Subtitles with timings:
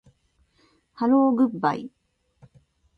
[0.93, 1.91] ハローグッバイ